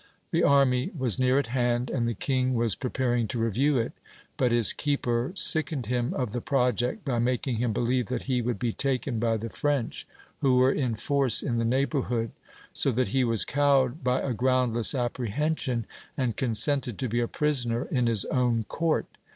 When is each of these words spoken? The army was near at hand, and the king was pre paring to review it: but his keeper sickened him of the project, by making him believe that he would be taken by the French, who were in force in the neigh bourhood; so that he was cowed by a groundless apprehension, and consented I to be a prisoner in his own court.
The 0.31 0.41
army 0.41 0.89
was 0.97 1.19
near 1.19 1.37
at 1.37 1.45
hand, 1.53 1.91
and 1.91 2.07
the 2.07 2.15
king 2.15 2.55
was 2.55 2.73
pre 2.73 2.89
paring 2.89 3.27
to 3.27 3.37
review 3.39 3.77
it: 3.77 3.91
but 4.35 4.51
his 4.51 4.73
keeper 4.73 5.31
sickened 5.35 5.85
him 5.85 6.11
of 6.15 6.31
the 6.31 6.41
project, 6.41 7.05
by 7.05 7.19
making 7.19 7.57
him 7.57 7.71
believe 7.71 8.07
that 8.07 8.23
he 8.23 8.41
would 8.41 8.57
be 8.57 8.73
taken 8.73 9.19
by 9.19 9.37
the 9.37 9.51
French, 9.51 10.07
who 10.39 10.57
were 10.57 10.71
in 10.71 10.95
force 10.95 11.43
in 11.43 11.59
the 11.59 11.65
neigh 11.65 11.85
bourhood; 11.85 12.31
so 12.73 12.91
that 12.91 13.09
he 13.09 13.23
was 13.23 13.45
cowed 13.45 14.03
by 14.03 14.21
a 14.23 14.33
groundless 14.33 14.95
apprehension, 14.95 15.85
and 16.17 16.35
consented 16.35 16.95
I 16.95 16.97
to 16.97 17.07
be 17.07 17.19
a 17.19 17.27
prisoner 17.27 17.83
in 17.91 18.07
his 18.07 18.25
own 18.25 18.63
court. 18.63 19.05